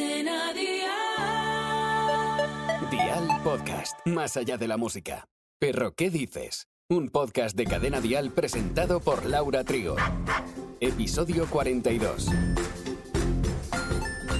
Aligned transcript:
Cadena 0.00 0.54
Dial. 0.54 0.88
Dial 2.90 3.28
Podcast, 3.44 3.98
más 4.06 4.34
allá 4.38 4.56
de 4.56 4.66
la 4.66 4.78
música. 4.78 5.26
Pero 5.58 5.92
¿qué 5.94 6.08
dices? 6.08 6.68
Un 6.88 7.10
podcast 7.10 7.54
de 7.54 7.66
Cadena 7.66 8.00
Dial 8.00 8.30
presentado 8.30 9.00
por 9.00 9.26
Laura 9.26 9.62
Trigo. 9.62 9.96
Episodio 10.80 11.46
42. 11.50 12.30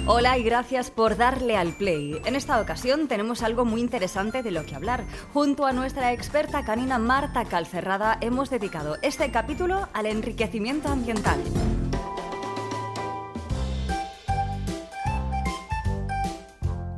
Hola 0.07 0.39
y 0.39 0.43
gracias 0.43 0.89
por 0.89 1.15
darle 1.15 1.55
al 1.57 1.73
play. 1.77 2.19
En 2.25 2.35
esta 2.35 2.59
ocasión 2.59 3.07
tenemos 3.07 3.43
algo 3.43 3.63
muy 3.63 3.81
interesante 3.81 4.41
de 4.41 4.49
lo 4.49 4.65
que 4.65 4.73
hablar. 4.73 5.05
Junto 5.31 5.67
a 5.67 5.73
nuestra 5.73 6.11
experta 6.11 6.65
canina 6.65 6.97
Marta 6.97 7.45
Calcerrada 7.45 8.17
hemos 8.19 8.49
dedicado 8.49 8.97
este 9.03 9.29
capítulo 9.29 9.87
al 9.93 10.07
enriquecimiento 10.07 10.89
ambiental. 10.89 11.39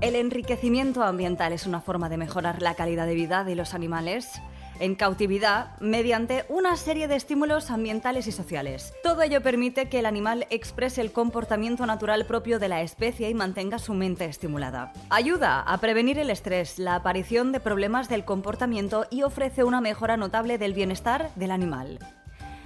El 0.04 0.18
enriquecimiento 0.18 1.02
ambiental 1.02 1.54
es 1.54 1.66
una 1.66 1.80
forma 1.80 2.09
de 2.09 2.18
mejorar 2.18 2.62
la 2.62 2.73
calidad 2.73 3.05
de 3.08 3.16
vida 3.16 3.46
de 3.46 3.55
los 3.55 3.73
animales 3.73 4.41
en 4.82 4.96
cautividad 4.96 5.80
mediante 5.80 6.44
una 6.50 6.76
serie 6.76 7.08
de 7.08 7.16
estímulos 7.16 7.72
ambientales 7.72 8.27
y 8.27 8.34
sociales. 8.34 8.94
Todo 9.02 9.22
ello 9.22 9.41
permite 9.41 9.88
que 9.88 10.00
el 10.00 10.05
animal 10.05 10.46
exprese 10.50 11.00
el 11.00 11.13
comportamiento 11.13 11.86
natural 11.86 12.26
propio 12.26 12.60
de 12.60 12.68
la 12.68 12.82
especie 12.82 13.30
y 13.30 13.34
mantenga 13.34 13.80
su 13.80 13.94
mente 13.94 14.26
estimulada. 14.26 14.91
Ayuda 15.10 15.62
a 15.62 15.77
prevenir 15.77 16.20
el 16.20 16.32
estrés, 16.32 16.80
la 16.80 16.96
aparición 16.96 17.54
de 17.54 17.62
problemas 17.62 18.10
del 18.10 18.26
comportamiento 18.26 19.05
y 19.10 19.24
ofrece 19.24 19.63
una 19.63 19.80
mejora 19.80 20.18
notable 20.18 20.58
del 20.58 20.74
bienestar 20.74 21.30
del 21.35 21.52
animal. 21.52 21.99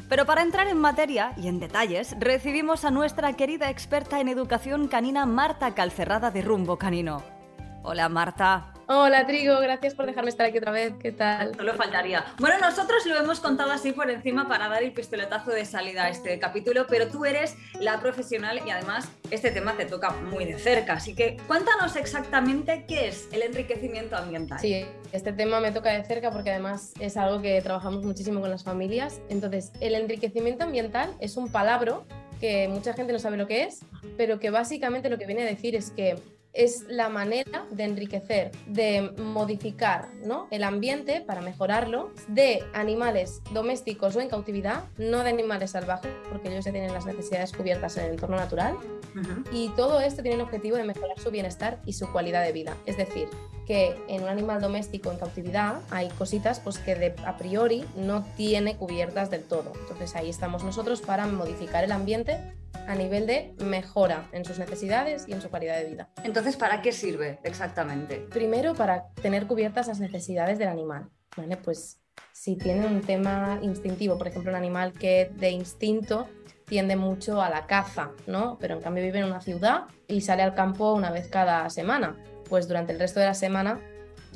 Pero 0.09 0.25
para 0.25 0.41
entrar 0.41 0.67
en 0.67 0.77
materia 0.77 1.33
y 1.35 1.47
en 1.47 1.59
detalles, 1.59 2.15
recibimos 2.19 2.85
a 2.85 2.91
nuestra 2.91 3.33
querida 3.33 3.69
experta 3.69 4.21
en 4.21 4.29
educación 4.29 4.87
canina 4.87 5.25
Marta 5.25 5.75
Calcerrada 5.75 6.31
de 6.31 6.41
Rumbo 6.41 6.77
Canino. 6.77 7.36
Hola 7.89 8.09
Marta. 8.09 8.73
Hola 8.87 9.25
Trigo, 9.25 9.61
gracias 9.61 9.95
por 9.95 10.07
dejarme 10.07 10.29
estar 10.29 10.45
aquí 10.45 10.57
otra 10.57 10.73
vez. 10.73 10.91
¿Qué 10.99 11.13
tal? 11.13 11.55
Solo 11.55 11.73
faltaría. 11.73 12.25
Bueno, 12.37 12.57
nosotros 12.59 13.05
lo 13.05 13.15
hemos 13.15 13.39
contado 13.39 13.71
así 13.71 13.93
por 13.93 14.09
encima 14.09 14.49
para 14.49 14.67
dar 14.67 14.83
el 14.83 14.91
pistoletazo 14.91 15.51
de 15.51 15.63
salida 15.63 16.03
a 16.03 16.09
este 16.09 16.37
capítulo, 16.37 16.85
pero 16.89 17.07
tú 17.07 17.23
eres 17.23 17.55
la 17.79 18.01
profesional 18.01 18.59
y 18.65 18.71
además 18.71 19.07
este 19.31 19.51
tema 19.51 19.77
te 19.77 19.85
toca 19.85 20.09
muy 20.09 20.43
de 20.43 20.59
cerca. 20.59 20.95
Así 20.95 21.15
que 21.15 21.37
cuéntanos 21.47 21.95
exactamente 21.95 22.83
qué 22.89 23.07
es 23.07 23.29
el 23.31 23.41
enriquecimiento 23.41 24.17
ambiental. 24.17 24.59
Sí, 24.59 24.85
este 25.13 25.31
tema 25.31 25.61
me 25.61 25.71
toca 25.71 25.91
de 25.91 26.03
cerca 26.03 26.29
porque 26.29 26.51
además 26.51 26.91
es 26.99 27.15
algo 27.15 27.41
que 27.41 27.61
trabajamos 27.61 28.03
muchísimo 28.03 28.41
con 28.41 28.49
las 28.49 28.65
familias. 28.65 29.21
Entonces, 29.29 29.71
el 29.79 29.95
enriquecimiento 29.95 30.65
ambiental 30.65 31.13
es 31.21 31.37
un 31.37 31.49
palabra 31.49 31.99
que 32.41 32.67
mucha 32.67 32.93
gente 32.93 33.13
no 33.13 33.19
sabe 33.19 33.37
lo 33.37 33.47
que 33.47 33.63
es, 33.63 33.79
pero 34.17 34.39
que 34.39 34.49
básicamente 34.49 35.09
lo 35.09 35.17
que 35.17 35.25
viene 35.25 35.43
a 35.43 35.45
decir 35.45 35.73
es 35.73 35.91
que 35.91 36.21
es 36.57 36.85
la 36.89 37.07
manera 37.07 37.65
de 37.69 37.83
enriquecer, 37.83 38.51
de 38.65 39.13
modificar 39.17 40.09
¿no? 40.25 40.47
el 40.49 40.63
ambiente 40.63 41.21
para 41.21 41.41
mejorarlo 41.41 42.11
de 42.27 42.63
animales 42.73 43.41
domésticos 43.53 44.15
o 44.15 44.21
en 44.21 44.27
cautividad, 44.27 44.85
no 44.97 45.23
de 45.23 45.29
animales 45.29 45.71
salvajes, 45.71 46.11
porque 46.29 46.49
ellos 46.49 46.65
ya 46.65 46.71
tienen 46.71 46.93
las 46.93 47.05
necesidades 47.05 47.53
cubiertas 47.53 47.95
en 47.97 48.05
el 48.05 48.11
entorno 48.11 48.35
natural. 48.35 48.75
Y 49.51 49.69
todo 49.69 49.99
esto 49.99 50.21
tiene 50.21 50.35
el 50.35 50.41
objetivo 50.41 50.77
de 50.77 50.83
mejorar 50.83 51.17
su 51.19 51.31
bienestar 51.31 51.79
y 51.85 51.93
su 51.93 52.11
calidad 52.11 52.43
de 52.43 52.51
vida. 52.51 52.77
Es 52.85 52.97
decir, 52.97 53.27
que 53.65 53.95
en 54.07 54.23
un 54.23 54.29
animal 54.29 54.61
doméstico 54.61 55.11
en 55.11 55.17
cautividad 55.17 55.81
hay 55.89 56.09
cositas 56.09 56.59
pues, 56.59 56.77
que 56.77 56.95
de, 56.95 57.15
a 57.25 57.35
priori 57.35 57.83
no 57.95 58.23
tiene 58.37 58.77
cubiertas 58.77 59.31
del 59.31 59.43
todo. 59.43 59.73
Entonces 59.81 60.15
ahí 60.15 60.29
estamos 60.29 60.63
nosotros 60.63 61.01
para 61.01 61.25
modificar 61.25 61.83
el 61.83 61.91
ambiente 61.91 62.39
a 62.87 62.95
nivel 62.95 63.27
de 63.27 63.53
mejora 63.59 64.27
en 64.31 64.45
sus 64.45 64.57
necesidades 64.59 65.27
y 65.27 65.33
en 65.33 65.41
su 65.41 65.49
calidad 65.49 65.77
de 65.77 65.85
vida. 65.85 66.09
Entonces, 66.23 66.55
¿para 66.55 66.81
qué 66.81 66.91
sirve 66.91 67.39
exactamente? 67.43 68.25
Primero, 68.31 68.73
para 68.73 69.09
tener 69.21 69.45
cubiertas 69.45 69.87
las 69.87 69.99
necesidades 69.99 70.57
del 70.57 70.69
animal. 70.69 71.09
¿vale? 71.35 71.57
Pues 71.57 71.99
si 72.31 72.55
tiene 72.55 72.87
un 72.87 73.01
tema 73.01 73.59
instintivo, 73.61 74.17
por 74.17 74.27
ejemplo, 74.27 74.51
un 74.51 74.57
animal 74.57 74.93
que 74.93 75.31
de 75.35 75.51
instinto 75.51 76.27
tiende 76.65 76.95
mucho 76.95 77.41
a 77.41 77.49
la 77.49 77.65
caza, 77.65 78.11
¿no? 78.25 78.57
Pero 78.59 78.75
en 78.75 78.81
cambio 78.81 79.03
vive 79.03 79.19
en 79.19 79.25
una 79.25 79.41
ciudad 79.41 79.85
y 80.07 80.21
sale 80.21 80.43
al 80.43 80.53
campo 80.53 80.93
una 80.93 81.11
vez 81.11 81.27
cada 81.27 81.69
semana. 81.69 82.17
Pues 82.49 82.67
durante 82.67 82.93
el 82.93 82.99
resto 82.99 83.19
de 83.19 83.27
la 83.27 83.33
semana 83.33 83.79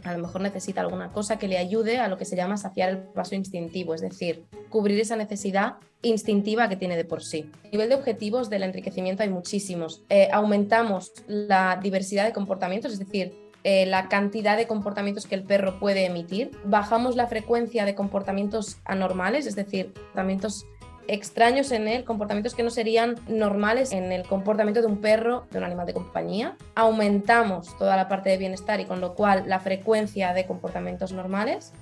a 0.03 0.13
lo 0.13 0.19
mejor 0.19 0.41
necesita 0.41 0.81
alguna 0.81 1.11
cosa 1.11 1.37
que 1.37 1.47
le 1.47 1.57
ayude 1.57 1.99
a 1.99 2.07
lo 2.07 2.17
que 2.17 2.25
se 2.25 2.35
llama 2.35 2.57
saciar 2.57 2.89
el 2.89 2.97
paso 2.97 3.35
instintivo, 3.35 3.93
es 3.93 4.01
decir, 4.01 4.45
cubrir 4.69 4.99
esa 4.99 5.15
necesidad 5.15 5.75
instintiva 6.01 6.67
que 6.69 6.75
tiene 6.75 6.97
de 6.97 7.05
por 7.05 7.23
sí. 7.23 7.49
A 7.65 7.69
nivel 7.69 7.89
de 7.89 7.95
objetivos 7.95 8.49
del 8.49 8.63
enriquecimiento 8.63 9.23
hay 9.23 9.29
muchísimos. 9.29 10.03
Eh, 10.09 10.29
aumentamos 10.31 11.11
la 11.27 11.79
diversidad 11.81 12.25
de 12.25 12.33
comportamientos, 12.33 12.93
es 12.93 12.99
decir, 12.99 13.33
eh, 13.63 13.85
la 13.85 14.09
cantidad 14.09 14.57
de 14.57 14.65
comportamientos 14.65 15.27
que 15.27 15.35
el 15.35 15.43
perro 15.43 15.79
puede 15.79 16.05
emitir. 16.05 16.51
Bajamos 16.65 17.15
la 17.15 17.27
frecuencia 17.27 17.85
de 17.85 17.93
comportamientos 17.93 18.77
anormales, 18.85 19.45
es 19.45 19.55
decir, 19.55 19.93
comportamientos 19.93 20.65
extraños 21.07 21.71
en 21.71 21.87
él, 21.87 22.03
comportamientos 22.03 22.55
que 22.55 22.63
no 22.63 22.69
serían 22.69 23.15
normales 23.27 23.91
en 23.91 24.11
el 24.11 24.23
comportamiento 24.23 24.81
de 24.81 24.87
un 24.87 25.01
perro, 25.01 25.47
de 25.51 25.57
un 25.57 25.63
animal 25.63 25.85
de 25.85 25.93
compañía. 25.93 26.55
Aumentamos 26.75 27.77
toda 27.77 27.95
la 27.95 28.07
parte 28.07 28.29
de 28.29 28.37
bienestar 28.37 28.79
y 28.79 28.85
con 28.85 29.01
lo 29.01 29.15
cual 29.15 29.43
la 29.47 29.59
frecuencia 29.59 30.33
de 30.33 30.45
comportamientos 30.45 31.11
normales. 31.11 31.73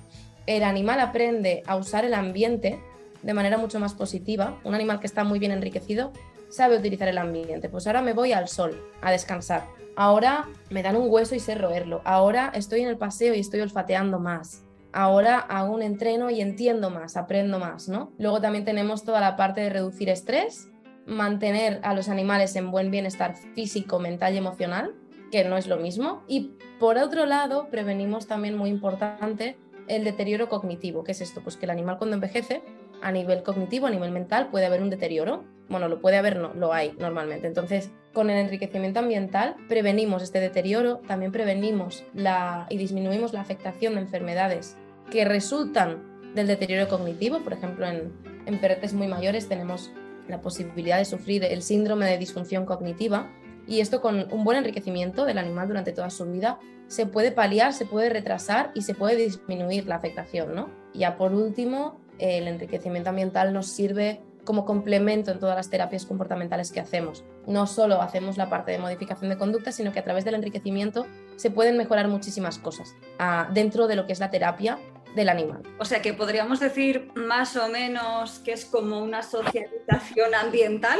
El 0.46 0.62
animal 0.62 1.00
aprende 1.00 1.62
a 1.66 1.76
usar 1.76 2.04
el 2.04 2.14
ambiente 2.14 2.80
de 3.22 3.34
manera 3.34 3.58
mucho 3.58 3.78
más 3.78 3.94
positiva. 3.94 4.58
Un 4.64 4.74
animal 4.74 5.00
que 5.00 5.06
está 5.06 5.24
muy 5.24 5.38
bien 5.38 5.52
enriquecido 5.52 6.12
sabe 6.48 6.78
utilizar 6.78 7.08
el 7.08 7.18
ambiente. 7.18 7.68
Pues 7.68 7.86
ahora 7.86 8.02
me 8.02 8.12
voy 8.12 8.32
al 8.32 8.48
sol 8.48 8.82
a 9.02 9.10
descansar. 9.10 9.64
Ahora 9.96 10.48
me 10.70 10.82
dan 10.82 10.96
un 10.96 11.10
hueso 11.10 11.34
y 11.34 11.40
sé 11.40 11.54
roerlo. 11.54 12.00
Ahora 12.04 12.50
estoy 12.54 12.80
en 12.80 12.88
el 12.88 12.96
paseo 12.96 13.34
y 13.34 13.40
estoy 13.40 13.60
olfateando 13.60 14.18
más 14.18 14.64
ahora 14.92 15.38
hago 15.38 15.74
un 15.74 15.82
entreno 15.82 16.30
y 16.30 16.40
entiendo 16.40 16.90
más, 16.90 17.16
aprendo 17.16 17.58
más, 17.58 17.88
¿no? 17.88 18.12
Luego 18.18 18.40
también 18.40 18.64
tenemos 18.64 19.04
toda 19.04 19.20
la 19.20 19.36
parte 19.36 19.60
de 19.60 19.70
reducir 19.70 20.08
estrés, 20.08 20.68
mantener 21.06 21.80
a 21.82 21.94
los 21.94 22.08
animales 22.08 22.54
en 22.56 22.70
buen 22.70 22.90
bienestar 22.90 23.34
físico, 23.54 23.98
mental 23.98 24.34
y 24.34 24.38
emocional, 24.38 24.94
que 25.30 25.44
no 25.44 25.56
es 25.56 25.66
lo 25.66 25.76
mismo. 25.76 26.22
Y 26.28 26.52
por 26.78 26.98
otro 26.98 27.26
lado, 27.26 27.68
prevenimos 27.70 28.26
también 28.26 28.56
muy 28.56 28.70
importante 28.70 29.56
el 29.88 30.04
deterioro 30.04 30.48
cognitivo. 30.48 31.04
¿Qué 31.04 31.12
es 31.12 31.20
esto? 31.20 31.40
Pues 31.42 31.56
que 31.56 31.66
el 31.66 31.70
animal 31.70 31.98
cuando 31.98 32.14
envejece, 32.14 32.62
a 33.02 33.12
nivel 33.12 33.42
cognitivo, 33.42 33.86
a 33.86 33.90
nivel 33.90 34.10
mental, 34.10 34.48
puede 34.50 34.66
haber 34.66 34.82
un 34.82 34.90
deterioro. 34.90 35.44
Bueno, 35.68 35.88
lo 35.88 36.00
puede 36.00 36.16
haber, 36.16 36.36
no, 36.36 36.52
lo 36.54 36.72
hay 36.72 36.92
normalmente. 36.98 37.46
Entonces, 37.46 37.90
con 38.12 38.28
el 38.30 38.38
enriquecimiento 38.38 39.00
ambiental 39.00 39.56
prevenimos 39.68 40.22
este 40.22 40.40
deterioro, 40.40 40.98
también 41.06 41.32
prevenimos 41.32 42.04
la, 42.14 42.66
y 42.70 42.76
disminuimos 42.76 43.32
la 43.32 43.40
afectación 43.40 43.94
de 43.94 44.00
enfermedades 44.00 44.76
que 45.10 45.24
resultan 45.24 46.32
del 46.34 46.46
deterioro 46.46 46.88
cognitivo. 46.88 47.40
Por 47.40 47.52
ejemplo, 47.52 47.86
en, 47.86 48.12
en 48.46 48.58
perretes 48.58 48.94
muy 48.94 49.06
mayores 49.06 49.48
tenemos 49.48 49.92
la 50.28 50.40
posibilidad 50.40 50.98
de 50.98 51.04
sufrir 51.04 51.44
el 51.44 51.62
síndrome 51.62 52.06
de 52.06 52.18
disfunción 52.18 52.64
cognitiva 52.66 53.30
y 53.66 53.80
esto 53.80 54.00
con 54.00 54.32
un 54.32 54.44
buen 54.44 54.58
enriquecimiento 54.58 55.24
del 55.24 55.38
animal 55.38 55.68
durante 55.68 55.92
toda 55.92 56.10
su 56.10 56.24
vida 56.26 56.58
se 56.88 57.06
puede 57.06 57.30
paliar, 57.30 57.72
se 57.72 57.86
puede 57.86 58.10
retrasar 58.10 58.72
y 58.74 58.82
se 58.82 58.94
puede 58.94 59.14
disminuir 59.16 59.86
la 59.86 59.94
afectación. 59.94 60.56
¿no? 60.56 60.70
Ya 60.92 61.16
por 61.16 61.32
último, 61.32 61.99
el 62.20 62.48
enriquecimiento 62.48 63.10
ambiental 63.10 63.52
nos 63.52 63.66
sirve 63.68 64.20
como 64.44 64.64
complemento 64.64 65.30
en 65.30 65.38
todas 65.38 65.56
las 65.56 65.70
terapias 65.70 66.06
comportamentales 66.06 66.72
que 66.72 66.80
hacemos. 66.80 67.24
No 67.46 67.66
solo 67.66 68.00
hacemos 68.00 68.36
la 68.36 68.48
parte 68.48 68.72
de 68.72 68.78
modificación 68.78 69.30
de 69.30 69.38
conducta, 69.38 69.72
sino 69.72 69.92
que 69.92 69.98
a 69.98 70.04
través 70.04 70.24
del 70.24 70.34
enriquecimiento 70.34 71.06
se 71.36 71.50
pueden 71.50 71.76
mejorar 71.76 72.08
muchísimas 72.08 72.58
cosas 72.58 72.94
ah, 73.18 73.48
dentro 73.52 73.86
de 73.86 73.96
lo 73.96 74.06
que 74.06 74.12
es 74.12 74.20
la 74.20 74.30
terapia 74.30 74.78
del 75.14 75.28
animal. 75.28 75.62
O 75.78 75.84
sea 75.84 76.02
que 76.02 76.12
podríamos 76.12 76.60
decir 76.60 77.10
más 77.14 77.56
o 77.56 77.68
menos 77.68 78.38
que 78.40 78.52
es 78.52 78.64
como 78.64 79.00
una 79.00 79.22
socialización 79.22 80.34
ambiental. 80.34 80.98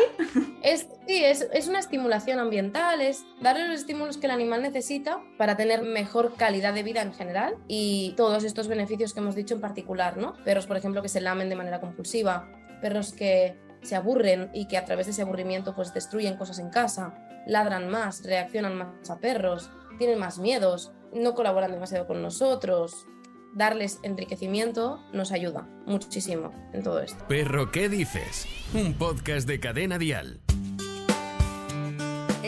Es, 0.62 0.88
sí, 1.06 1.24
es, 1.24 1.48
es, 1.52 1.68
una 1.68 1.78
estimulación 1.78 2.38
ambiental, 2.38 3.00
es 3.00 3.24
darle 3.40 3.66
los 3.68 3.80
estímulos 3.80 4.18
que 4.18 4.26
el 4.26 4.32
animal 4.32 4.62
necesita 4.62 5.22
para 5.38 5.56
tener 5.56 5.82
mejor 5.82 6.34
calidad 6.36 6.74
de 6.74 6.82
vida 6.82 7.02
en 7.02 7.14
general 7.14 7.54
y 7.66 8.12
todos 8.16 8.44
estos 8.44 8.68
beneficios 8.68 9.14
que 9.14 9.20
hemos 9.20 9.34
dicho 9.34 9.54
en 9.54 9.60
particular, 9.60 10.18
¿no? 10.18 10.34
Perros, 10.44 10.66
por 10.66 10.76
ejemplo, 10.76 11.00
que 11.02 11.08
se 11.08 11.20
lamen 11.20 11.48
de 11.48 11.56
manera 11.56 11.80
compulsiva, 11.80 12.48
perros 12.80 13.12
que 13.12 13.56
se 13.82 13.96
aburren 13.96 14.50
y 14.52 14.66
que 14.66 14.76
a 14.76 14.84
través 14.84 15.06
de 15.06 15.12
ese 15.12 15.22
aburrimiento 15.22 15.74
pues 15.74 15.94
destruyen 15.94 16.36
cosas 16.36 16.58
en 16.58 16.70
casa, 16.70 17.14
ladran 17.46 17.88
más, 17.88 18.24
reaccionan 18.24 18.76
más 18.76 19.10
a 19.10 19.18
perros, 19.18 19.70
tienen 19.98 20.18
más 20.18 20.38
miedos, 20.38 20.92
no 21.12 21.34
colaboran 21.34 21.72
demasiado 21.72 22.06
con 22.06 22.22
nosotros, 22.22 23.06
darles 23.54 24.00
enriquecimiento 24.02 25.00
nos 25.12 25.32
ayuda 25.32 25.68
muchísimo 25.86 26.52
en 26.72 26.82
todo 26.82 27.00
esto. 27.00 27.24
Perro, 27.28 27.70
¿qué 27.70 27.88
dices? 27.88 28.46
Un 28.74 28.94
podcast 28.94 29.46
de 29.46 29.60
cadena 29.60 29.98
dial. 29.98 30.40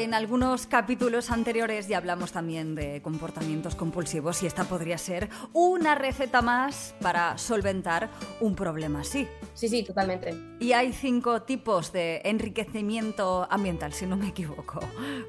En 0.02 0.14
algunos 0.14 0.66
capítulos 0.66 1.30
anteriores 1.30 1.86
ya 1.86 1.96
hablamos 1.96 2.32
también 2.32 2.74
de 2.74 3.00
comportamientos 3.02 3.76
compulsivos 3.76 4.42
y 4.42 4.46
esta 4.46 4.64
podría 4.64 4.98
ser 4.98 5.28
una 5.52 5.94
receta 5.94 6.42
más 6.42 6.96
para 7.00 7.38
solventar 7.38 8.10
un 8.40 8.56
problema 8.56 9.02
así. 9.02 9.28
Sí, 9.54 9.68
sí, 9.68 9.84
totalmente. 9.84 10.34
Y 10.58 10.72
hay 10.72 10.92
cinco 10.92 11.42
tipos 11.42 11.92
de 11.92 12.20
enriquecimiento 12.24 13.46
ambiental, 13.48 13.92
si 13.92 14.06
no 14.06 14.16
me 14.16 14.26
equivoco. 14.26 14.80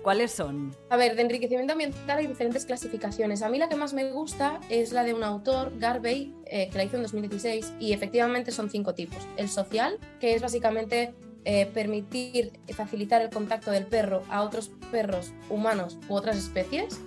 ¿Cuáles 0.02 0.32
son? 0.32 0.76
A 0.90 0.98
ver, 0.98 1.16
de 1.16 1.22
enriquecimiento 1.22 1.74
ambiental 1.74 2.18
hay 2.18 2.26
diferentes 2.26 2.66
clasificaciones. 2.66 3.44
A 3.44 3.50
mí 3.50 3.60
la 3.60 3.70
que 3.70 3.76
más 3.76 3.94
me 3.94 4.12
gusta 4.12 4.60
es 4.70 4.92
la 4.92 5.04
de 5.04 5.14
un 5.14 5.24
autor, 5.24 5.72
Garvey, 5.78 6.34
eh, 6.48 6.70
que 6.72 6.78
la 6.80 6.84
hizo 6.86 6.96
en 6.96 7.04
2016, 7.04 7.74
y 7.80 7.94
efectivamente 7.94 8.52
son 8.52 8.72
cinco 8.72 8.96
tipos. 8.96 9.20
El 9.38 9.50
social, 9.50 10.00
que 10.20 10.34
es 10.34 10.42
básicamente 10.42 11.14
eh, 11.46 11.66
permitir 11.66 12.54
facilitar 12.74 13.22
el 13.22 13.30
contacto 13.30 13.72
del 13.72 13.86
perro 13.86 14.24
a 14.30 14.44
otros 14.44 14.72
perros 14.92 15.34
humanos 15.50 15.98
u 16.08 16.16
otras 16.16 16.38
especies, 16.38 17.00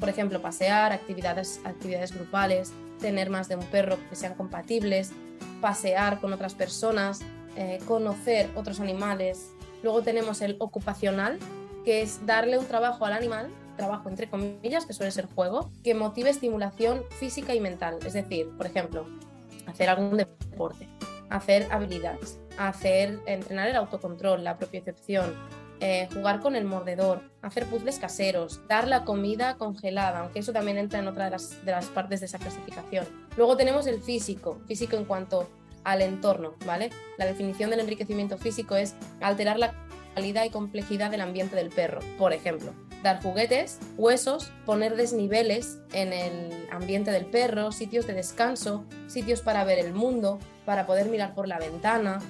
por 0.00 0.08
ejemplo, 0.08 0.40
pasear, 0.40 0.92
actividades, 0.92 1.60
actividades 1.64 2.12
grupales, 2.12 2.72
tener 3.00 3.30
más 3.30 3.48
de 3.48 3.56
un 3.56 3.64
perro 3.66 3.98
que 4.08 4.16
sean 4.16 4.34
compatibles, 4.34 5.12
pasear 5.60 6.20
con 6.20 6.32
otras 6.32 6.54
personas, 6.54 7.20
eh, 7.56 7.78
conocer 7.86 8.50
otros 8.56 8.80
animales. 8.80 9.50
Luego 9.82 10.02
tenemos 10.02 10.40
el 10.40 10.56
ocupacional, 10.58 11.38
que 11.84 12.02
es 12.02 12.24
darle 12.24 12.58
un 12.58 12.66
trabajo 12.66 13.04
al 13.04 13.12
animal, 13.12 13.48
trabajo 13.76 14.08
entre 14.08 14.28
comillas, 14.28 14.86
que 14.86 14.92
suele 14.92 15.12
ser 15.12 15.26
juego, 15.26 15.70
que 15.84 15.94
motive 15.94 16.30
estimulación 16.30 17.04
física 17.18 17.54
y 17.54 17.60
mental. 17.60 17.98
Es 18.04 18.14
decir, 18.14 18.48
por 18.56 18.66
ejemplo, 18.66 19.06
hacer 19.66 19.88
algún 19.88 20.16
deporte, 20.16 20.88
hacer 21.30 21.68
habilidades, 21.70 22.38
hacer, 22.58 23.20
entrenar 23.26 23.68
el 23.68 23.76
autocontrol, 23.76 24.44
la 24.44 24.58
propiocepción, 24.58 25.34
eh, 25.80 26.08
jugar 26.14 26.40
con 26.40 26.54
el 26.54 26.64
mordedor, 26.64 27.22
hacer 27.42 27.66
puzzles 27.66 27.98
caseros, 27.98 28.60
dar 28.68 28.86
la 28.86 29.04
comida 29.04 29.56
congelada, 29.56 30.20
aunque 30.20 30.38
eso 30.38 30.52
también 30.52 30.78
entra 30.78 31.00
en 31.00 31.08
otra 31.08 31.24
de 31.24 31.32
las, 31.32 31.64
de 31.64 31.72
las 31.72 31.86
partes 31.86 32.20
de 32.20 32.26
esa 32.26 32.38
clasificación. 32.38 33.04
Luego 33.36 33.56
tenemos 33.56 33.86
el 33.88 34.00
físico, 34.00 34.60
físico 34.68 34.96
en 34.96 35.04
cuanto 35.04 35.50
al 35.82 36.02
entorno, 36.02 36.54
¿vale? 36.64 36.90
La 37.18 37.26
definición 37.26 37.70
del 37.70 37.80
enriquecimiento 37.80 38.38
físico 38.38 38.76
es 38.76 38.94
alterar 39.20 39.58
la 39.58 39.74
calidad 40.14 40.44
y 40.44 40.50
complejidad 40.50 41.10
del 41.10 41.20
ambiente 41.20 41.56
del 41.56 41.70
perro. 41.70 42.00
Por 42.18 42.32
ejemplo, 42.32 42.72
dar 43.02 43.20
juguetes, 43.22 43.78
huesos, 43.96 44.52
poner 44.64 44.96
desniveles 44.96 45.78
en 45.92 46.12
el 46.12 46.68
ambiente 46.70 47.10
del 47.10 47.26
perro, 47.26 47.72
sitios 47.72 48.06
de 48.06 48.14
descanso, 48.14 48.84
sitios 49.08 49.40
para 49.40 49.64
ver 49.64 49.78
el 49.78 49.92
mundo, 49.92 50.38
para 50.64 50.86
poder 50.86 51.06
mirar 51.06 51.34
por 51.34 51.48
la 51.48 51.58
ventana, 51.58 52.20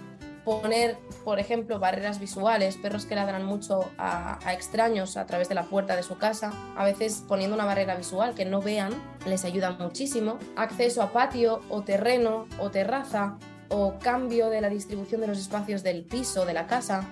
poner, 0.44 0.98
por 1.24 1.38
ejemplo, 1.38 1.78
barreras 1.78 2.18
visuales, 2.18 2.76
perros 2.76 3.06
que 3.06 3.14
ladran 3.14 3.44
mucho 3.44 3.90
a, 3.98 4.38
extraños 4.52 5.16
a 5.16 5.26
través 5.26 5.48
de 5.48 5.54
la 5.54 5.64
puerta 5.64 5.96
de 5.96 6.02
su 6.02 6.18
casa, 6.18 6.52
a 6.76 6.84
veces 6.84 7.24
poniendo 7.26 7.54
una 7.54 7.64
barrera 7.64 7.94
visual 7.94 8.34
que 8.34 8.44
no 8.44 8.60
vean, 8.60 8.92
les 9.26 9.44
ayuda 9.44 9.72
muchísimo. 9.72 10.38
Acceso 10.56 11.02
a 11.02 11.12
patio 11.12 11.60
o 11.68 11.82
terreno 11.82 12.46
o 12.58 12.70
terraza 12.70 13.38
o 13.68 13.98
cambio 13.98 14.50
de 14.50 14.60
la 14.60 14.68
distribución 14.68 15.20
de 15.20 15.28
los 15.28 15.38
espacios 15.38 15.82
del 15.82 16.04
piso, 16.04 16.44
de 16.44 16.52
la 16.52 16.66
casa, 16.66 17.06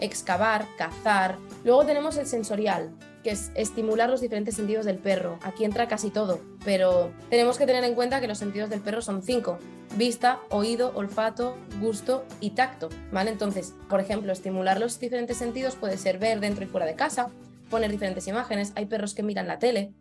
excavar, 0.00 0.66
cazar. 0.76 1.38
Luego 1.64 1.86
tenemos 1.86 2.16
el 2.16 2.26
sensorial, 2.26 2.92
que 3.22 3.30
es 3.30 3.50
estimular 3.54 4.10
los 4.10 4.20
diferentes 4.20 4.56
sentidos 4.56 4.84
del 4.84 4.98
perro. 4.98 5.38
Aquí 5.42 5.64
entra 5.64 5.88
casi 5.88 6.10
todo, 6.10 6.40
pero 6.64 7.12
tenemos 7.30 7.56
que 7.56 7.66
tener 7.66 7.84
en 7.84 7.94
cuenta 7.94 8.20
que 8.20 8.28
los 8.28 8.38
sentidos 8.38 8.68
del 8.68 8.80
perro 8.80 9.00
son 9.00 9.22
cinco. 9.22 9.58
Vista, 9.96 10.40
oído, 10.48 10.92
olfato, 10.94 11.56
gusto 11.80 12.24
y 12.40 12.50
tacto, 12.50 12.88
¿vale? 13.12 13.30
Entonces, 13.30 13.74
por 13.90 14.00
ejemplo, 14.00 14.32
estimular 14.32 14.80
los 14.80 14.98
diferentes 14.98 15.36
sentidos 15.36 15.76
puede 15.76 15.98
ser 15.98 16.18
ver 16.18 16.40
dentro 16.40 16.64
y 16.64 16.66
fuera 16.66 16.86
de 16.86 16.94
casa, 16.94 17.28
poner 17.68 17.90
diferentes 17.90 18.26
imágenes, 18.26 18.72
hay 18.74 18.86
perros 18.86 19.14
que 19.14 19.22
miran 19.22 19.46
la 19.46 19.58
tele, 19.58 19.92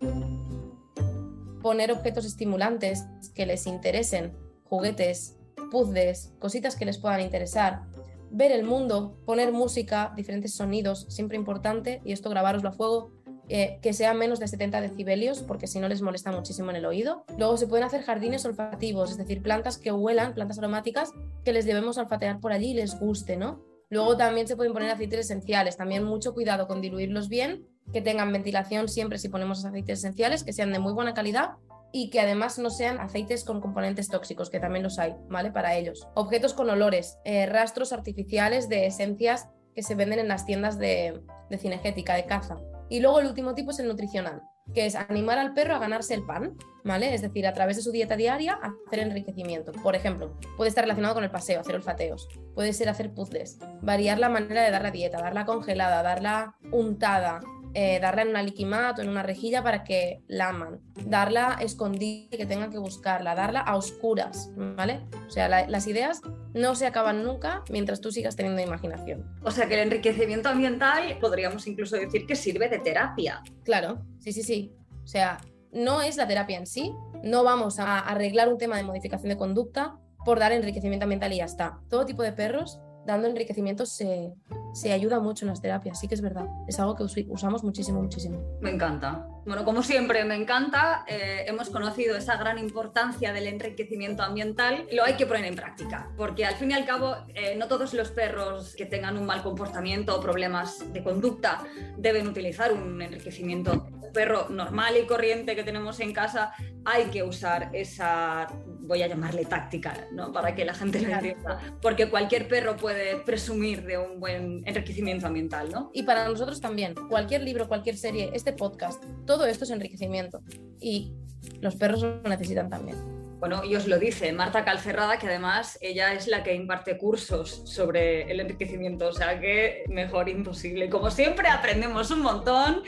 poner 1.62 1.92
objetos 1.92 2.26
estimulantes 2.26 3.06
que 3.36 3.46
les 3.46 3.68
interesen, 3.68 4.34
juguetes, 4.64 5.36
puzzles, 5.72 6.34
cositas 6.40 6.76
que 6.76 6.86
les 6.86 6.98
puedan 6.98 7.22
interesar, 7.22 7.84
ver 8.30 8.54
el 8.54 8.64
mundo, 8.64 9.18
poner 9.26 9.52
música, 9.52 10.14
diferentes 10.16 10.54
sonidos, 10.54 11.06
siempre 11.10 11.38
importante, 11.38 12.02
y 12.06 12.14
esto 12.14 12.30
grabaroslo 12.30 12.70
a 12.70 12.74
fuego, 12.74 13.12
eh, 13.54 13.80
que 13.82 13.92
sea 13.92 14.14
menos 14.14 14.40
de 14.40 14.48
70 14.48 14.80
decibelios, 14.80 15.44
porque 15.44 15.68
si 15.68 15.80
no 15.80 15.90
les 15.90 16.02
molesta 16.02 16.32
muchísimo 16.32 16.70
en 16.70 16.78
el 16.78 16.86
oído. 16.86 17.26
Luego 17.38 17.58
se 17.58 17.68
pueden 17.68 17.86
hacer 17.86 18.02
jardines 18.02 18.46
olfativos, 18.46 19.12
es 19.12 19.18
decir, 19.18 19.42
plantas 19.42 19.78
que 19.78 19.92
huelan, 19.92 20.34
plantas 20.34 20.58
aromáticas, 20.60 21.12
que 21.44 21.52
les 21.52 21.66
debemos 21.66 21.98
olfatear 21.98 22.40
por 22.40 22.54
allí 22.54 22.72
y 22.72 22.76
les 22.76 22.98
guste, 22.98 23.36
¿no? 23.36 23.62
Luego 23.90 24.16
también 24.16 24.48
se 24.48 24.56
pueden 24.56 24.72
poner 24.72 24.90
aceites 24.90 25.20
esenciales, 25.20 25.76
también 25.76 26.06
mucho 26.06 26.34
cuidado 26.34 26.66
con 26.66 26.80
diluirlos 26.80 27.28
bien, 27.28 27.68
que 27.92 28.02
tengan 28.02 28.32
ventilación 28.32 28.88
siempre 28.88 29.18
si 29.18 29.28
ponemos 29.28 29.66
aceites 29.66 30.00
esenciales, 30.00 30.46
que 30.46 30.54
sean 30.54 30.72
de 30.72 30.80
muy 30.80 30.94
buena 30.94 31.14
calidad 31.14 31.58
y 31.92 32.10
que 32.10 32.22
además 32.22 32.58
no 32.58 32.70
sean 32.70 33.02
aceites 33.02 33.44
con 33.44 33.60
componentes 33.60 34.08
tóxicos, 34.08 34.50
que 34.50 34.62
también 34.62 34.84
los 34.84 34.98
hay, 34.98 35.14
¿vale? 35.28 35.52
Para 35.52 35.76
ellos. 35.76 36.08
Objetos 36.16 36.54
con 36.54 36.70
olores, 36.70 37.18
eh, 37.26 37.48
rastros 37.48 37.92
artificiales 37.92 38.70
de 38.70 38.86
esencias 38.86 39.50
que 39.76 39.84
se 39.84 39.96
venden 39.96 40.20
en 40.20 40.30
las 40.30 40.46
tiendas 40.46 40.80
de, 40.80 41.22
de 41.50 41.58
cinegética, 41.58 42.16
de 42.16 42.26
caza. 42.26 42.56
Y 42.92 43.00
luego 43.00 43.22
el 43.22 43.28
último 43.28 43.56
tipo 43.56 43.72
es 43.72 43.80
el 43.80 43.88
nutricional, 43.88 44.42
que 44.74 44.86
es 44.86 44.96
animar 44.96 45.40
al 45.40 45.54
perro 45.54 45.76
a 45.76 45.80
ganarse 45.80 46.14
el 46.14 46.26
pan, 46.26 46.58
¿vale? 46.84 47.14
Es 47.14 47.22
decir, 47.22 47.48
a 47.48 47.54
través 47.54 47.78
de 47.78 47.84
su 47.84 47.92
dieta 47.94 48.18
diaria 48.18 48.60
hacer 48.62 49.00
enriquecimiento. 49.00 49.72
Por 49.72 49.96
ejemplo, 49.96 50.38
puede 50.58 50.68
estar 50.68 50.84
relacionado 50.84 51.16
con 51.16 51.24
el 51.24 51.32
paseo, 51.32 51.62
hacer 51.62 51.76
olfateos, 51.76 52.28
puede 52.54 52.74
ser 52.74 52.90
hacer 52.90 53.14
puzzles, 53.14 53.60
variar 53.82 54.20
la 54.20 54.28
manera 54.28 54.62
de 54.62 54.72
dar 54.72 54.82
la 54.82 54.92
dieta, 54.92 55.22
darla 55.22 55.46
congelada, 55.46 56.04
darla 56.04 56.58
untada, 56.74 57.40
eh, 57.74 58.00
darla 58.00 58.24
en 58.24 58.30
una 58.30 58.44
liquimat 58.44 58.98
o 59.00 59.02
en 59.02 59.10
una 59.10 59.24
rejilla 59.24 59.64
para 59.64 59.84
que 59.84 60.22
la 60.28 60.50
aman, 60.50 60.80
darla 61.06 61.58
escondida, 61.62 62.38
que 62.38 62.46
tengan 62.46 62.72
que 62.72 62.78
buscarla, 62.78 63.36
darla 63.36 63.62
a 63.62 63.76
oscuras, 63.76 64.52
¿vale? 64.56 65.02
O 65.28 65.32
sea, 65.32 65.48
las 65.68 65.88
ideas 65.88 66.22
no 66.54 66.76
se 66.76 66.86
acaban 66.86 67.24
nunca 67.24 67.64
mientras 67.70 68.02
tú 68.02 68.12
sigas 68.12 68.36
teniendo 68.36 68.62
imaginación. 68.62 69.26
O 69.44 69.52
sea, 69.52 69.68
que 69.68 69.76
el 69.76 69.82
enriquecimiento 69.82 70.50
ambiental 70.50 71.18
podríamos 71.20 71.66
incluso 71.68 71.96
decir 71.96 72.26
que 72.26 72.36
sirve 72.36 72.70
de 72.70 72.80
terapia. 72.80 73.42
Claro, 73.64 74.06
sí, 74.20 74.34
sí, 74.34 74.44
sí. 74.44 74.74
O 75.04 75.08
sea, 75.08 75.40
no 75.72 76.02
es 76.02 76.18
la 76.18 76.28
terapia 76.28 76.58
en 76.58 76.68
sí, 76.68 76.94
no 77.24 77.44
vamos 77.44 77.80
a 77.80 78.00
arreglar 78.00 78.50
un 78.50 78.58
tema 78.58 78.78
de 78.78 78.84
modificación 78.84 79.30
de 79.30 79.38
conducta 79.38 79.98
por 80.26 80.40
dar 80.40 80.52
enriquecimiento 80.52 81.06
ambiental 81.06 81.34
y 81.34 81.38
ya 81.38 81.46
está. 81.46 81.80
Todo 81.90 82.06
tipo 82.06 82.24
de 82.24 82.34
perros 82.34 82.80
dando 83.06 83.28
enriquecimiento 83.28 83.86
se, 83.86 84.34
se 84.74 84.92
ayuda 84.94 85.20
mucho 85.20 85.46
en 85.46 85.50
las 85.50 85.62
terapias, 85.62 86.00
sí 86.00 86.08
que 86.08 86.16
es 86.16 86.22
verdad. 86.22 86.46
Es 86.68 86.80
algo 86.80 86.96
que 86.96 87.04
usamos 87.04 87.64
muchísimo, 87.64 88.02
muchísimo. 88.02 88.42
Me 88.62 88.72
encanta. 88.72 89.28
Bueno, 89.46 89.66
como 89.66 89.82
siempre, 89.82 90.24
me 90.24 90.36
encanta. 90.36 91.04
Eh, 91.08 91.46
hemos 91.48 91.70
conocido 91.70 92.16
esa 92.16 92.38
gran 92.38 92.60
importancia 92.60 93.34
del 93.34 93.48
enriquecimiento 93.48 94.22
ambiental. 94.24 94.88
Lo 94.92 95.04
hay 95.04 95.16
que 95.16 95.26
poner 95.26 95.46
en 95.46 95.56
práctica, 95.56 96.12
porque 96.16 96.46
al 96.46 96.56
fin 96.56 96.72
y 96.72 96.74
al 96.74 96.86
cabo, 96.86 97.16
eh, 97.34 97.56
no 97.58 97.68
todos 97.68 97.94
los 97.94 98.12
perros 98.12 98.76
que 98.76 98.86
tengan 98.86 99.18
un 99.18 99.26
mal 99.26 99.42
comportamiento 99.42 100.16
o 100.16 100.22
problemas 100.22 100.94
de 100.94 101.04
conducta 101.04 101.64
deben 101.98 102.28
utilizar 102.28 102.72
un 102.72 103.02
enriquecimiento. 103.02 103.88
Un 104.02 104.14
perro 104.14 104.50
normal 104.50 104.96
y 104.98 105.08
corriente 105.08 105.56
que 105.56 105.64
tenemos 105.64 106.00
en 106.00 106.14
casa, 106.14 106.54
hay 106.86 107.06
que 107.06 107.24
usar 107.24 107.70
esa, 107.74 108.48
voy 108.82 109.04
a 109.04 109.08
llamarle 109.08 109.46
táctica, 109.46 110.08
¿no? 110.12 110.32
para 110.32 110.56
que 110.56 110.66
la 110.66 110.74
gente 110.74 111.02
lo 111.02 111.10
entienda. 111.10 111.60
Porque 111.82 112.10
cualquier 112.10 112.48
perro 112.48 112.78
puede 112.78 113.18
presumir 113.18 113.84
de 113.86 113.98
un 113.98 114.20
buen 114.20 114.64
enriquecimiento 114.66 115.28
ambiental, 115.28 115.70
¿no? 115.72 115.92
Y 115.94 116.04
para 116.04 116.28
nosotros 116.28 116.60
también, 116.60 116.96
cualquier 117.10 117.44
libro, 117.44 117.68
cualquier 117.68 117.98
serie, 117.98 118.32
este 118.34 118.54
podcast, 118.54 119.04
todo 119.26 119.46
esto 119.46 119.64
es 119.64 119.72
enriquecimiento 119.72 120.42
y 120.80 121.14
los 121.60 121.76
perros 121.76 122.02
lo 122.02 122.22
necesitan 122.24 122.70
también. 122.70 123.21
Bueno, 123.42 123.64
y 123.66 123.76
os 123.76 123.88
lo 123.88 123.98
dice 123.98 124.32
Marta 124.34 124.64
Calcerrada, 124.64 125.18
que 125.18 125.26
además 125.26 125.80
ella 125.82 126.14
es 126.14 126.28
la 126.28 126.44
que 126.44 126.54
imparte 126.54 127.00
cursos 127.00 127.64
sobre 127.66 128.30
el 128.32 128.40
enriquecimiento, 128.40 129.08
o 129.08 129.12
sea 129.12 129.40
que 129.40 129.84
mejor 129.90 130.30
imposible. 130.30 130.92
Como 130.92 131.10
siempre, 131.10 131.48
aprendemos 131.48 132.12
un 132.12 132.22
montón, 132.22 132.84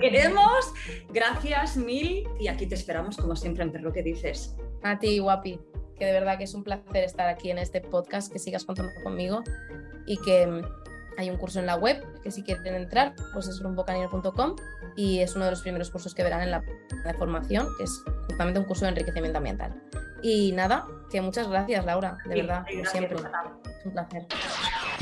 queremos, 0.00 0.72
gracias 1.10 1.76
mil, 1.76 2.26
y 2.40 2.48
aquí 2.48 2.66
te 2.66 2.76
esperamos 2.76 3.18
como 3.18 3.36
siempre 3.36 3.62
en 3.62 3.72
Perro 3.72 3.92
que 3.92 4.02
dices. 4.02 4.56
A 4.82 4.98
ti, 4.98 5.18
guapi, 5.18 5.60
que 5.98 6.06
de 6.06 6.12
verdad 6.12 6.38
que 6.38 6.44
es 6.44 6.54
un 6.54 6.64
placer 6.64 7.04
estar 7.04 7.28
aquí 7.28 7.50
en 7.50 7.58
este 7.58 7.82
podcast, 7.82 8.32
que 8.32 8.38
sigas 8.38 8.64
contando 8.64 8.92
conmigo 9.04 9.42
y 10.06 10.16
que 10.16 10.62
hay 11.20 11.30
un 11.30 11.36
curso 11.36 11.60
en 11.60 11.66
la 11.66 11.76
web 11.76 12.02
que 12.22 12.30
si 12.30 12.42
quieren 12.42 12.74
entrar, 12.74 13.14
pues 13.32 13.46
es 13.46 13.62
rumbocanino.com 13.62 14.56
y 14.96 15.20
es 15.20 15.36
uno 15.36 15.44
de 15.44 15.50
los 15.50 15.60
primeros 15.60 15.90
cursos 15.90 16.14
que 16.14 16.22
verán 16.22 16.42
en 16.42 16.50
la, 16.50 16.64
formación, 17.18 17.68
que 17.76 17.84
es 17.84 18.02
justamente 18.26 18.58
un 18.58 18.64
curso 18.64 18.86
de 18.86 18.92
enriquecimiento 18.92 19.38
ambiental. 19.38 19.74
Y 20.22 20.52
nada, 20.52 20.86
que 21.10 21.20
muchas 21.20 21.48
gracias 21.48 21.84
Laura, 21.84 22.16
de 22.26 22.34
verdad, 22.36 22.64
como 22.70 22.84
siempre. 22.86 23.16
Es 23.16 23.86
un 23.86 23.92
placer. 23.92 24.26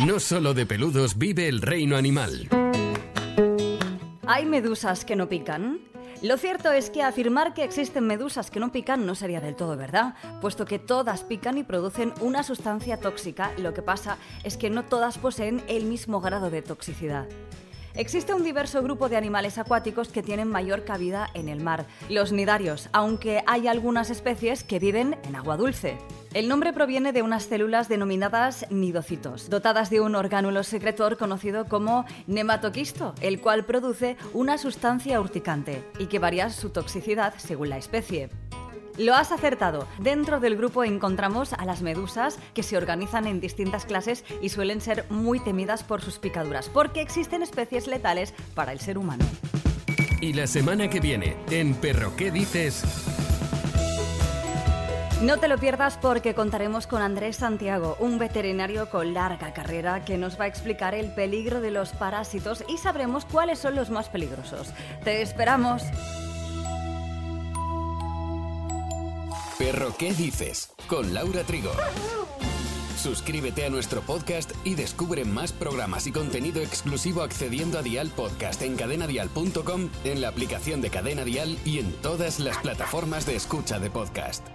No 0.05 0.19
solo 0.21 0.55
de 0.55 0.67
peludos 0.67 1.19
vive 1.19 1.49
el 1.49 1.63
reino 1.63 1.97
animal. 1.97 2.49
¿Hay 4.27 4.45
medusas 4.45 5.05
que 5.05 5.17
no 5.17 5.29
pican? 5.29 5.81
Lo 6.21 6.37
cierto 6.37 6.73
es 6.73 6.91
que 6.91 7.05
afirmar 7.05 7.55
que 7.55 7.63
existen 7.63 8.05
medusas 8.05 8.51
que 8.51 8.59
no 8.59 8.73
pican 8.73 9.07
no 9.07 9.15
sería 9.15 9.41
del 9.41 9.55
todo 9.55 9.77
verdad, 9.77 10.15
puesto 10.41 10.65
que 10.65 10.81
todas 10.81 11.23
pican 11.23 11.59
y 11.59 11.63
producen 11.63 12.13
una 12.21 12.43
sustancia 12.43 12.97
tóxica, 12.97 13.53
lo 13.57 13.73
que 13.73 13.83
pasa 13.83 14.19
es 14.43 14.57
que 14.57 14.69
no 14.69 14.85
todas 14.85 15.17
poseen 15.17 15.63
el 15.69 15.85
mismo 15.85 16.21
grado 16.21 16.51
de 16.51 16.61
toxicidad. 16.61 17.27
Existe 17.99 18.33
un 18.33 18.45
diverso 18.45 18.81
grupo 18.81 19.09
de 19.09 19.17
animales 19.17 19.59
acuáticos 19.59 20.11
que 20.11 20.23
tienen 20.23 20.47
mayor 20.47 20.85
cabida 20.85 21.31
en 21.35 21.49
el 21.49 21.61
mar, 21.61 21.85
los 22.09 22.31
nidarios, 22.31 22.89
aunque 22.93 23.43
hay 23.45 23.67
algunas 23.67 24.09
especies 24.09 24.63
que 24.63 24.79
viven 24.79 25.17
en 25.25 25.35
agua 25.35 25.57
dulce. 25.57 25.99
El 26.33 26.49
nombre 26.49 26.73
proviene 26.73 27.13
de 27.13 27.23
unas 27.23 27.47
células 27.47 27.89
denominadas 27.89 28.67
nidocitos, 28.71 29.51
dotadas 29.51 29.91
de 29.91 30.01
un 30.01 30.15
orgánulo 30.15 30.63
secretor 30.63 31.17
conocido 31.17 31.65
como 31.65 32.05
nematoquisto, 32.29 33.17
el 33.21 33.41
cual 33.41 33.65
produce 33.65 34.17
una 34.33 34.59
sustancia 34.59 35.21
urticante 35.21 35.85
y 35.99 36.07
que 36.07 36.21
varía 36.21 36.51
su 36.51 36.71
toxicidad 36.71 37.35
según 37.37 37.69
la 37.71 37.79
especie. 37.79 38.31
Lo 38.99 39.15
has 39.15 39.31
acertado. 39.31 39.87
Dentro 39.99 40.41
del 40.41 40.57
grupo 40.57 40.83
encontramos 40.83 41.53
a 41.53 41.65
las 41.65 41.83
medusas 41.83 42.37
que 42.53 42.65
se 42.65 42.77
organizan 42.77 43.29
en 43.29 43.41
distintas 43.41 43.87
clases 43.87 44.25
y 44.43 44.49
suelen 44.49 44.81
ser 44.81 45.07
muy 45.09 45.39
temidas 45.39 45.85
por 45.85 46.03
sus 46.03 46.19
picaduras, 46.19 46.69
porque 46.69 47.01
existen 47.01 47.43
especies 47.43 47.87
letales 47.87 48.35
para 48.55 48.73
el 48.73 48.81
ser 48.81 48.99
humano. 48.99 49.25
Y 50.21 50.33
la 50.33 50.49
semana 50.49 50.91
que 50.91 50.99
viene, 50.99 51.37
en 51.49 51.75
Perro, 51.75 52.17
¿qué 52.17 52.33
dices? 52.33 52.83
No 55.23 55.39
te 55.39 55.47
lo 55.47 55.59
pierdas 55.59 55.97
porque 55.97 56.35
contaremos 56.35 56.89
con 56.89 57.01
Andrés 57.01 57.37
Santiago, 57.37 57.97
un 58.01 58.19
veterinario 58.19 58.91
con 58.91 59.15
larga 59.15 59.53
carrera 59.53 60.05
que 60.05 60.17
nos 60.17 60.41
va 60.41 60.45
a 60.45 60.49
explicar 60.49 60.95
el 60.95 61.13
peligro 61.13 61.61
de 61.61 61.71
los 61.71 61.91
parásitos 61.91 62.65
y 62.69 62.79
sabremos 62.79 63.25
cuáles 63.25 63.61
son 63.61 63.77
los 63.77 63.91
más 63.91 64.09
peligrosos. 64.09 64.73
¡Te 65.05 65.23
esperamos! 65.23 65.85
Perro, 69.71 69.95
¿qué 69.99 70.15
dices? 70.15 70.71
Con 70.87 71.13
Laura 71.13 71.45
Trigo. 71.45 71.71
Suscríbete 72.97 73.67
a 73.67 73.69
nuestro 73.69 74.01
podcast 74.01 74.51
y 74.65 74.77
descubre 74.77 75.27
más 75.27 75.53
programas 75.53 76.07
y 76.07 76.11
contenido 76.11 76.63
exclusivo 76.63 77.21
accediendo 77.21 77.79
a 77.79 77.83
Dial 77.83 78.09
Podcast 78.09 78.63
en 78.63 78.77
cadenadial.com, 78.77 79.91
en 80.05 80.23
la 80.23 80.29
aplicación 80.29 80.81
de 80.81 80.89
Cadena 80.89 81.23
Dial 81.23 81.59
y 81.67 81.81
en 81.81 81.93
todas 82.01 82.41
las 82.41 82.57
plataformas 82.57 83.27
de 83.27 83.37
escucha 83.37 83.79
de 83.79 83.91
podcast. 83.91 84.47